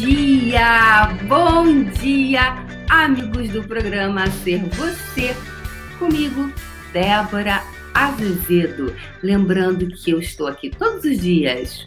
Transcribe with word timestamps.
dia! 0.00 1.12
Bom 1.28 1.84
dia, 2.00 2.64
amigos 2.88 3.50
do 3.50 3.62
programa 3.62 4.26
Ser 4.30 4.64
Você, 4.70 5.36
comigo, 5.98 6.50
Débora 6.90 7.62
Azevedo. 7.92 8.96
Lembrando 9.22 9.86
que 9.88 10.12
eu 10.12 10.18
estou 10.18 10.46
aqui 10.46 10.70
todos 10.70 11.04
os 11.04 11.20
dias 11.20 11.86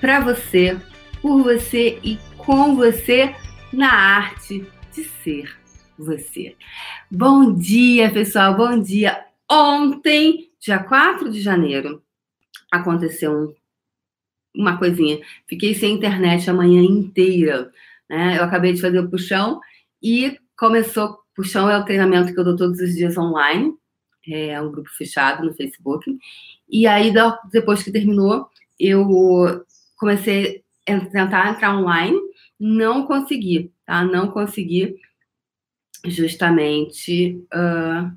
para 0.00 0.20
você, 0.20 0.78
por 1.20 1.42
você 1.42 1.98
e 2.04 2.20
com 2.36 2.76
você 2.76 3.34
na 3.72 3.92
arte 3.92 4.64
de 4.94 5.02
ser 5.02 5.50
você. 5.98 6.54
Bom 7.10 7.52
dia, 7.52 8.12
pessoal, 8.12 8.56
bom 8.56 8.78
dia. 8.80 9.24
Ontem, 9.50 10.52
dia 10.60 10.78
4 10.78 11.32
de 11.32 11.40
janeiro, 11.40 12.00
aconteceu 12.70 13.32
um 13.32 13.57
uma 14.54 14.78
coisinha. 14.78 15.20
Fiquei 15.46 15.74
sem 15.74 15.94
internet 15.94 16.48
a 16.48 16.54
manhã 16.54 16.82
inteira. 16.82 17.70
Né? 18.08 18.38
Eu 18.38 18.44
acabei 18.44 18.72
de 18.72 18.80
fazer 18.80 18.98
o 18.98 19.10
puxão 19.10 19.60
e 20.02 20.38
começou. 20.56 21.18
Puxão 21.34 21.70
é 21.70 21.78
o 21.78 21.84
treinamento 21.84 22.32
que 22.32 22.40
eu 22.40 22.44
dou 22.44 22.56
todos 22.56 22.80
os 22.80 22.94
dias 22.94 23.16
online. 23.16 23.72
É 24.26 24.60
um 24.60 24.70
grupo 24.70 24.90
fechado 24.90 25.44
no 25.44 25.54
Facebook. 25.54 26.04
E 26.68 26.86
aí, 26.86 27.12
depois 27.50 27.82
que 27.82 27.92
terminou, 27.92 28.48
eu 28.78 29.64
comecei 29.96 30.62
a 30.86 31.00
tentar 31.00 31.50
entrar 31.50 31.78
online. 31.78 32.18
Não 32.58 33.06
consegui, 33.06 33.72
tá? 33.86 34.04
Não 34.04 34.30
consegui 34.30 34.96
justamente 36.04 37.40
uh, 37.54 38.10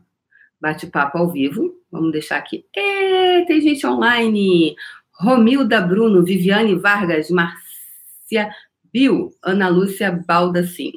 bate-papo 0.59 1.17
ao 1.17 1.31
vivo. 1.31 1.75
Vamos 1.91 2.11
deixar 2.11 2.37
aqui. 2.37 2.65
E, 2.75 3.45
tem 3.45 3.61
gente 3.61 3.85
online. 3.85 4.75
Romilda 5.21 5.79
Bruno, 5.79 6.23
Viviane 6.23 6.73
Vargas, 6.73 7.29
Márcia 7.29 8.51
Bill, 8.91 9.31
Ana 9.43 9.69
Lúcia 9.69 10.11
Baldassim, 10.11 10.93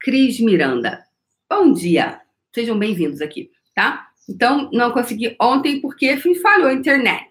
Cris 0.00 0.40
Miranda. 0.40 1.04
Bom 1.48 1.72
dia, 1.72 2.20
sejam 2.52 2.76
bem-vindos 2.76 3.20
aqui, 3.20 3.48
tá? 3.72 4.08
Então, 4.28 4.68
não 4.72 4.90
consegui 4.90 5.36
ontem 5.40 5.80
porque 5.80 6.16
falhou 6.42 6.66
a 6.66 6.72
internet. 6.72 7.30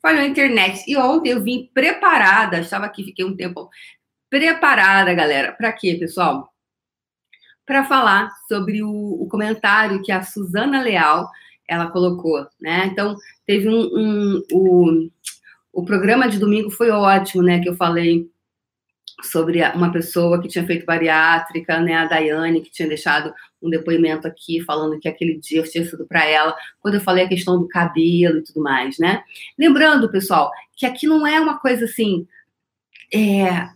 Falhou 0.00 0.22
a 0.22 0.26
internet. 0.26 0.82
E 0.88 0.96
ontem 0.96 1.32
eu 1.32 1.42
vim 1.42 1.70
preparada, 1.74 2.60
estava 2.60 2.86
aqui, 2.86 3.04
fiquei 3.04 3.24
um 3.24 3.36
tempo 3.36 3.68
preparada, 4.30 5.12
galera. 5.12 5.52
Para 5.52 5.70
quê, 5.70 5.96
pessoal? 6.00 6.50
Para 7.66 7.84
falar 7.84 8.30
sobre 8.48 8.82
o, 8.82 8.90
o, 8.90 9.28
comentário 9.28 10.02
que 10.02 10.10
a 10.10 10.22
Suzana 10.22 10.80
Leal 10.80 11.28
ela 11.68 11.90
colocou, 11.90 12.46
né? 12.58 12.86
Então, 12.86 13.16
teve 13.46 13.68
um, 13.68 13.82
um, 13.82 14.42
um 14.52 15.10
o 15.74 15.84
programa 15.84 16.28
de 16.28 16.38
domingo 16.38 16.70
foi 16.70 16.90
ótimo, 16.90 17.42
né? 17.42 17.60
Que 17.60 17.68
eu 17.68 17.76
falei 17.76 18.30
sobre 19.22 19.62
uma 19.74 19.92
pessoa 19.92 20.40
que 20.40 20.48
tinha 20.48 20.66
feito 20.66 20.86
bariátrica, 20.86 21.80
né? 21.80 21.94
A 21.94 22.06
Daiane, 22.06 22.60
que 22.60 22.70
tinha 22.70 22.88
deixado 22.88 23.34
um 23.60 23.68
depoimento 23.68 24.26
aqui 24.26 24.60
falando 24.62 24.98
que 24.98 25.08
aquele 25.08 25.38
dia 25.38 25.60
eu 25.60 25.70
tinha 25.70 25.84
sido 25.84 26.06
para 26.06 26.24
ela, 26.24 26.56
quando 26.80 26.94
eu 26.94 27.00
falei 27.00 27.24
a 27.24 27.28
questão 27.28 27.58
do 27.58 27.68
cabelo 27.68 28.38
e 28.38 28.42
tudo 28.42 28.60
mais, 28.62 28.98
né? 28.98 29.22
Lembrando, 29.58 30.10
pessoal, 30.10 30.50
que 30.76 30.86
aqui 30.86 31.06
não 31.06 31.26
é 31.26 31.40
uma 31.40 31.58
coisa 31.58 31.84
assim. 31.84 32.26
É, 33.12 33.68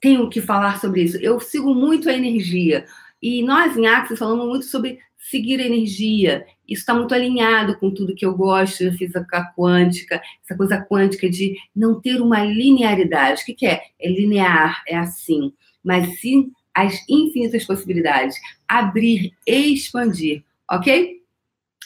tenho 0.00 0.28
que 0.28 0.40
falar 0.40 0.80
sobre 0.80 1.02
isso. 1.02 1.16
Eu 1.18 1.40
sigo 1.40 1.74
muito 1.74 2.08
a 2.08 2.12
energia. 2.12 2.84
E 3.20 3.42
nós 3.42 3.76
em 3.76 3.86
Axis 3.86 4.18
falamos 4.18 4.46
muito 4.46 4.66
sobre 4.66 4.98
seguir 5.30 5.60
a 5.60 5.66
energia. 5.66 6.44
Isso 6.68 6.80
está 6.80 6.94
muito 6.94 7.14
alinhado 7.14 7.78
com 7.78 7.90
tudo 7.90 8.14
que 8.14 8.26
eu 8.26 8.34
gosto 8.34 8.84
da 8.84 8.92
física 8.92 9.52
quântica, 9.56 10.20
essa 10.44 10.56
coisa 10.56 10.80
quântica 10.80 11.28
de 11.30 11.56
não 11.74 12.00
ter 12.00 12.20
uma 12.20 12.44
linearidade. 12.44 13.42
O 13.42 13.46
que, 13.46 13.54
que 13.54 13.66
é? 13.66 13.82
É 14.00 14.08
linear, 14.08 14.82
é 14.86 14.96
assim. 14.96 15.52
Mas 15.82 16.20
sim 16.20 16.50
as 16.74 16.98
infinitas 17.08 17.64
possibilidades. 17.64 18.36
Abrir, 18.68 19.32
expandir, 19.46 20.42
ok? 20.68 21.20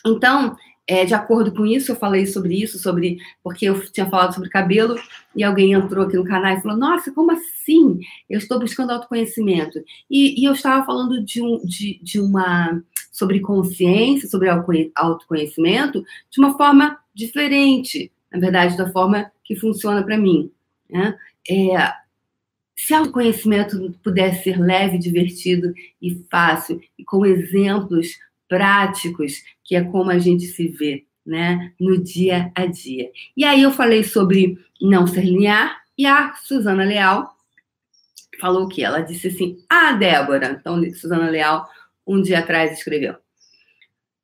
Então, 0.07 0.57
é, 0.89 1.05
de 1.05 1.15
acordo 1.15 1.53
com 1.53 1.67
isso, 1.67 1.91
eu 1.91 1.97
falei 1.97 2.27
sobre 2.27 2.63
isso, 2.63 2.79
sobre 2.79 3.19
porque 3.43 3.67
eu 3.67 3.91
tinha 3.91 4.09
falado 4.09 4.35
sobre 4.35 4.49
cabelo 4.49 4.97
e 5.35 5.43
alguém 5.43 5.73
entrou 5.73 6.07
aqui 6.07 6.17
no 6.17 6.25
canal 6.25 6.57
e 6.57 6.61
falou: 6.61 6.79
Nossa, 6.79 7.13
como 7.13 7.33
assim? 7.33 7.99
Eu 8.31 8.39
estou 8.39 8.61
buscando 8.61 8.93
autoconhecimento. 8.93 9.83
E, 10.09 10.41
e 10.41 10.45
eu 10.45 10.53
estava 10.53 10.87
falando 10.87 11.25
de, 11.25 11.43
um, 11.43 11.59
de, 11.65 11.99
de 12.01 12.21
uma 12.21 12.81
sobre 13.17 13.41
consciência, 13.41 14.29
sobre 14.29 14.47
autoconhecimento, 14.95 16.05
de 16.31 16.39
uma 16.39 16.55
forma 16.55 16.99
diferente, 17.15 18.13
na 18.31 18.39
verdade, 18.39 18.77
da 18.77 18.93
forma 18.93 19.33
que 19.43 19.57
funciona 19.57 20.03
para 20.03 20.19
mim. 20.19 20.51
Né? 20.91 21.17
É, 21.49 21.93
se 22.77 22.93
autoconhecimento 22.93 23.99
pudesse 24.05 24.45
ser 24.45 24.61
leve, 24.61 24.99
divertido 24.99 25.73
e 26.01 26.23
fácil, 26.31 26.79
e 26.99 27.03
com 27.05 27.25
exemplos 27.25 28.19
práticos, 28.47 29.43
que 29.65 29.75
é 29.75 29.83
como 29.83 30.11
a 30.11 30.19
gente 30.19 30.45
se 30.45 30.69
vê 30.69 31.07
né, 31.25 31.73
no 31.81 31.97
dia 31.97 32.53
a 32.55 32.67
dia. 32.67 33.11
E 33.35 33.47
aí 33.47 33.63
eu 33.63 33.73
falei 33.73 34.05
sobre 34.05 34.59
não 34.79 35.07
ser 35.07 35.25
linear, 35.25 35.81
e 35.97 36.05
a 36.05 36.35
Suzana 36.35 36.85
Leal 36.85 37.35
falou 38.39 38.65
o 38.65 38.69
que? 38.69 38.85
Ela 38.85 39.01
disse 39.01 39.29
assim: 39.29 39.57
Ah, 39.71 39.95
Débora, 39.95 40.59
então, 40.61 40.83
Suzana 40.93 41.31
Leal 41.31 41.67
um 42.07 42.23
dia 42.23 42.39
atrás 42.39 42.79
escreveu. 42.79 43.17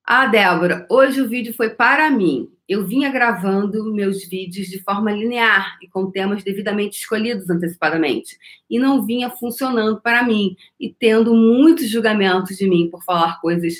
Ah, 0.04 0.26
Débora, 0.26 0.86
hoje 0.90 1.20
o 1.20 1.28
vídeo 1.28 1.54
foi 1.54 1.70
para 1.70 2.10
mim. 2.10 2.50
Eu 2.68 2.86
vinha 2.86 3.10
gravando 3.10 3.92
meus 3.92 4.26
vídeos 4.26 4.66
de 4.66 4.82
forma 4.82 5.12
linear 5.12 5.78
e 5.82 5.88
com 5.88 6.10
temas 6.10 6.42
devidamente 6.42 6.98
escolhidos 6.98 7.48
antecipadamente. 7.48 8.36
E 8.68 8.78
não 8.78 9.04
vinha 9.04 9.30
funcionando 9.30 10.00
para 10.00 10.22
mim 10.22 10.56
e 10.78 10.92
tendo 10.92 11.34
muitos 11.34 11.88
julgamentos 11.88 12.56
de 12.56 12.68
mim 12.68 12.88
por 12.90 13.04
falar 13.04 13.40
coisas 13.40 13.74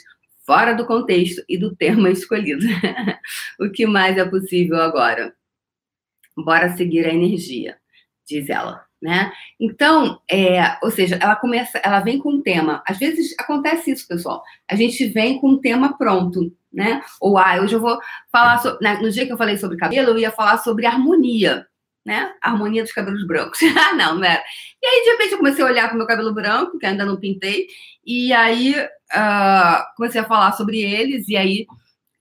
fora 0.45 0.75
do 0.75 0.87
contexto 0.87 1.43
e 1.49 1.57
do 1.57 1.75
tema 1.75 2.11
escolhido. 2.11 2.65
o 3.59 3.71
que 3.71 3.87
mais 3.87 4.17
é 4.17 4.25
possível 4.25 4.77
agora? 4.77 5.35
Bora 6.37 6.77
seguir 6.77 7.05
a 7.07 7.13
energia, 7.13 7.77
diz 8.27 8.49
ela 8.49 8.85
né? 9.03 9.33
Então, 9.59 10.21
é, 10.31 10.79
ou 10.81 10.91
seja, 10.91 11.19
ela 11.21 11.35
começa, 11.35 11.79
ela 11.79 11.99
vem 11.99 12.19
com 12.19 12.31
um 12.31 12.41
tema. 12.41 12.83
Às 12.87 12.99
vezes 12.99 13.35
acontece 13.37 13.91
isso, 13.91 14.07
pessoal. 14.07 14.41
A 14.71 14.77
gente 14.77 15.05
vem 15.09 15.41
com 15.41 15.49
um 15.49 15.61
tema 15.61 15.99
pronto, 15.99 16.53
né? 16.73 17.03
Ou 17.21 17.37
ah, 17.37 17.61
hoje 17.61 17.75
eu 17.75 17.81
vou 17.81 17.99
falar 18.31 18.59
sobre, 18.59 18.79
né? 18.81 19.01
no 19.03 19.11
dia 19.11 19.27
que 19.27 19.33
eu 19.33 19.37
falei 19.37 19.59
sobre 19.59 19.77
cabelo, 19.77 20.11
eu 20.11 20.19
ia 20.19 20.31
falar 20.31 20.59
sobre 20.59 20.87
harmonia, 20.87 21.67
né? 22.07 22.33
Harmonia 22.41 22.85
dos 22.85 22.93
cabelos 22.93 23.27
brancos. 23.27 23.59
Ah, 23.77 23.93
não, 23.95 24.15
não 24.15 24.25
era. 24.25 24.43
E 24.81 24.87
aí, 24.87 25.03
de 25.05 25.11
repente, 25.11 25.33
eu 25.33 25.39
comecei 25.39 25.65
a 25.65 25.67
olhar 25.67 25.89
para 25.89 25.95
o 25.95 25.99
meu 25.99 26.07
cabelo 26.07 26.33
branco, 26.33 26.79
que 26.79 26.87
ainda 26.87 27.05
não 27.05 27.17
pintei, 27.17 27.67
e 28.07 28.33
aí 28.33 28.77
uh, 28.79 29.97
comecei 29.97 30.21
a 30.21 30.25
falar 30.25 30.53
sobre 30.53 30.81
eles, 30.81 31.29
e 31.29 31.37
aí 31.37 31.67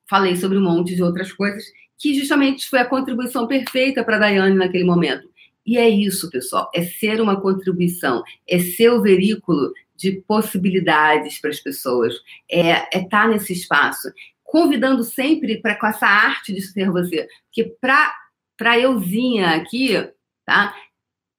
falei 0.10 0.36
sobre 0.36 0.58
um 0.58 0.64
monte 0.64 0.96
de 0.96 1.04
outras 1.04 1.32
coisas, 1.32 1.64
que 1.98 2.16
justamente 2.16 2.68
foi 2.68 2.80
a 2.80 2.86
contribuição 2.86 3.46
perfeita 3.46 4.04
para 4.04 4.16
a 4.16 4.20
Daiane 4.20 4.56
naquele 4.56 4.84
momento 4.84 5.31
e 5.66 5.78
é 5.78 5.88
isso, 5.90 6.30
pessoal, 6.30 6.70
é 6.74 6.84
ser 6.84 7.22
uma 7.22 7.40
contribuição, 7.40 8.24
é 8.48 8.60
ser 8.60 8.90
o 8.90 9.02
veículo 9.02 9.74
de 9.96 10.14
possibilidades 10.28 11.40
para 11.40 11.52
as 11.52 11.60
pessoas, 11.60 12.16
é 12.50 12.72
estar 12.72 12.90
é 12.92 13.04
tá 13.08 13.28
nesse 13.28 13.54
espaço, 13.54 14.12
convidando 14.44 15.04
sempre 15.04 15.62
para 15.62 15.76
com 15.76 15.88
essa 15.88 16.08
arte 16.08 16.54
de 16.54 16.62
ser 16.62 16.90
você, 16.92 17.28
porque 17.46 17.76
para 17.80 18.14
para 18.58 18.78
euzinha 18.78 19.56
aqui, 19.56 19.94
tá? 20.46 20.76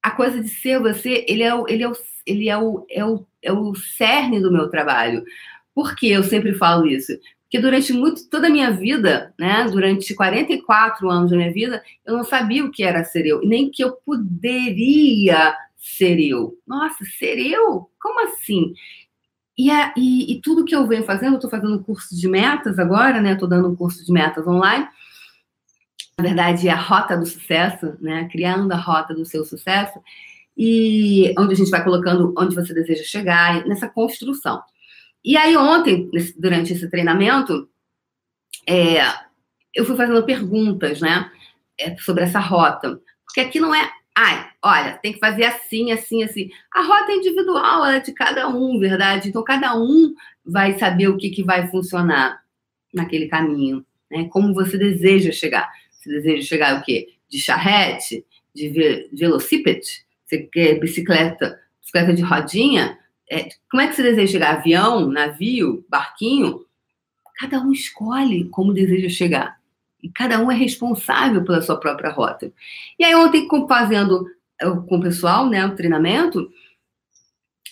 A 0.01 0.11
coisa 0.11 0.41
de 0.41 0.49
ser 0.49 0.77
você, 0.79 1.23
ele 1.25 1.41
é 1.41 1.55
o, 1.55 1.65
ele 1.69 1.83
é 1.83 1.87
o, 1.87 1.93
ele 2.25 2.49
é 2.49 2.57
o, 2.57 2.85
é 2.89 3.05
o, 3.05 3.25
é 3.41 3.53
o 3.53 3.73
cerne 3.75 4.41
do 4.41 4.51
meu 4.51 4.67
trabalho. 4.69 5.23
Por 5.73 5.95
que 5.95 6.11
eu 6.11 6.21
sempre 6.21 6.53
falo 6.53 6.85
isso? 6.85 7.13
Que 7.53 7.59
durante 7.59 7.93
muito, 7.93 8.27
toda 8.31 8.47
a 8.47 8.49
minha 8.49 8.71
vida, 8.71 9.31
né, 9.37 9.63
durante 9.65 10.15
44 10.15 11.07
anos 11.07 11.29
da 11.29 11.37
minha 11.37 11.53
vida, 11.53 11.83
eu 12.03 12.17
não 12.17 12.23
sabia 12.23 12.65
o 12.65 12.71
que 12.71 12.81
era 12.81 13.03
ser 13.03 13.27
eu, 13.27 13.41
nem 13.45 13.69
que 13.69 13.83
eu 13.83 13.91
poderia 13.91 15.55
ser 15.77 16.19
eu. 16.19 16.57
Nossa, 16.65 17.05
ser 17.05 17.37
eu? 17.37 17.91
Como 18.01 18.27
assim? 18.27 18.73
E, 19.55 19.69
a, 19.69 19.93
e, 19.95 20.33
e 20.33 20.41
tudo 20.41 20.65
que 20.65 20.75
eu 20.75 20.87
venho 20.87 21.03
fazendo, 21.03 21.33
eu 21.33 21.35
estou 21.35 21.51
fazendo 21.51 21.75
um 21.75 21.83
curso 21.83 22.19
de 22.19 22.27
metas 22.27 22.79
agora, 22.79 23.21
né? 23.21 23.33
Estou 23.33 23.47
dando 23.47 23.69
um 23.69 23.75
curso 23.75 24.03
de 24.03 24.11
metas 24.11 24.47
online. 24.47 24.87
Na 26.17 26.23
verdade, 26.23 26.67
é 26.67 26.71
a 26.71 26.75
rota 26.75 27.15
do 27.15 27.25
sucesso, 27.27 27.95
né? 28.01 28.27
Criando 28.31 28.71
a 28.71 28.77
rota 28.77 29.13
do 29.13 29.25
seu 29.25 29.45
sucesso. 29.45 29.99
E 30.57 31.31
onde 31.37 31.53
a 31.53 31.57
gente 31.57 31.69
vai 31.69 31.83
colocando 31.83 32.33
onde 32.35 32.55
você 32.55 32.73
deseja 32.73 33.03
chegar, 33.03 33.63
nessa 33.67 33.87
construção. 33.87 34.59
E 35.23 35.37
aí, 35.37 35.55
ontem, 35.55 36.09
durante 36.37 36.73
esse 36.73 36.89
treinamento, 36.89 37.69
é, 38.67 39.01
eu 39.73 39.85
fui 39.85 39.95
fazendo 39.95 40.25
perguntas, 40.25 40.99
né, 41.01 41.31
é, 41.79 41.95
sobre 41.97 42.23
essa 42.23 42.39
rota. 42.39 42.99
Porque 43.25 43.39
aqui 43.39 43.59
não 43.59 43.73
é, 43.73 43.89
ai, 44.15 44.49
olha, 44.61 44.97
tem 44.97 45.13
que 45.13 45.19
fazer 45.19 45.45
assim, 45.45 45.91
assim, 45.91 46.23
assim. 46.23 46.49
A 46.73 46.81
rota 46.81 47.11
é 47.11 47.15
individual, 47.15 47.85
ela 47.85 47.95
é 47.95 47.99
de 47.99 48.11
cada 48.11 48.47
um, 48.49 48.77
verdade? 48.79 49.29
Então, 49.29 49.43
cada 49.43 49.75
um 49.75 50.13
vai 50.45 50.77
saber 50.77 51.07
o 51.07 51.17
que, 51.17 51.29
que 51.29 51.43
vai 51.43 51.67
funcionar 51.67 52.41
naquele 52.93 53.27
caminho, 53.27 53.85
né? 54.11 54.27
Como 54.29 54.53
você 54.53 54.77
deseja 54.77 55.31
chegar. 55.31 55.69
Você 55.91 56.09
deseja 56.09 56.47
chegar 56.47 56.79
o 56.79 56.83
quê? 56.83 57.15
De 57.29 57.39
charrete? 57.39 58.25
De 58.53 58.69
velocípede? 59.13 60.05
Você 60.25 60.39
quer 60.39 60.79
bicicleta 60.79 61.59
bicicleta 61.81 62.13
de 62.13 62.21
rodinha, 62.21 62.97
é, 63.31 63.49
como 63.69 63.81
é 63.81 63.87
que 63.87 63.95
você 63.95 64.03
deseja 64.03 64.33
chegar? 64.33 64.53
Avião, 64.55 65.07
navio, 65.07 65.85
barquinho? 65.89 66.65
Cada 67.39 67.59
um 67.59 67.71
escolhe 67.71 68.45
como 68.49 68.73
deseja 68.73 69.09
chegar. 69.09 69.57
E 70.01 70.09
cada 70.09 70.39
um 70.39 70.51
é 70.51 70.55
responsável 70.55 71.43
pela 71.43 71.61
sua 71.61 71.79
própria 71.79 72.11
rota. 72.11 72.51
E 72.99 73.03
aí, 73.03 73.15
ontem, 73.15 73.47
fazendo 73.67 74.25
é, 74.59 74.65
com 74.65 74.97
o 74.97 75.01
pessoal, 75.01 75.49
né, 75.49 75.65
o 75.65 75.75
treinamento, 75.75 76.51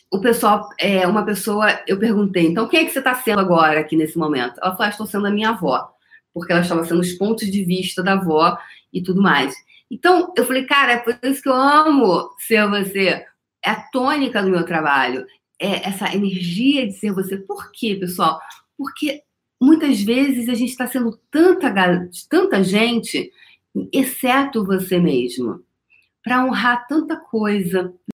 o 0.10 0.20
pessoal, 0.20 0.70
é, 0.78 1.06
uma 1.08 1.24
pessoa, 1.24 1.68
eu 1.88 1.98
perguntei, 1.98 2.48
então 2.48 2.68
quem 2.68 2.82
é 2.82 2.86
que 2.86 2.92
você 2.92 3.00
está 3.00 3.16
sendo 3.16 3.40
agora 3.40 3.80
aqui 3.80 3.96
nesse 3.96 4.18
momento? 4.18 4.60
Ela 4.62 4.72
falou, 4.72 4.86
ah, 4.86 4.90
estou 4.90 5.06
sendo 5.06 5.28
a 5.28 5.32
minha 5.32 5.50
avó, 5.50 5.90
porque 6.34 6.52
ela 6.52 6.62
estava 6.62 6.84
sendo 6.86 7.00
os 7.02 7.14
pontos 7.14 7.50
de 7.50 7.64
vista 7.64 8.02
da 8.04 8.14
avó 8.14 8.58
e 8.92 9.02
tudo 9.02 9.22
mais. 9.22 9.54
Então, 9.90 10.34
eu 10.36 10.46
falei, 10.46 10.66
cara, 10.66 10.94
é 10.94 10.98
por 10.98 11.18
isso 11.24 11.42
que 11.42 11.50
eu 11.50 11.54
amo 11.54 12.30
ser 12.40 12.68
você. 12.70 13.26
É 13.64 13.70
a 13.70 13.82
tônica 13.92 14.42
do 14.42 14.50
meu 14.50 14.66
trabalho, 14.66 15.26
é 15.62 15.88
essa 15.88 16.14
energia 16.14 16.88
de 16.88 16.94
ser 16.94 17.14
você. 17.14 17.38
Por 17.38 17.72
quê, 17.72 17.96
pessoal? 17.96 18.40
Porque 18.76 19.22
muitas 19.62 20.02
vezes 20.02 20.50
a 20.50 20.56
gente 20.56 20.72
está 20.72 20.88
sendo 20.88 21.18
tanta, 21.30 21.72
tanta 22.28 22.64
gente, 22.64 23.32
exceto 23.94 24.66
você 24.66 24.98
mesmo, 24.98 25.64
para 26.24 26.44
honrar 26.44 26.88
tanta 26.88 27.16
coisa, 27.16 27.94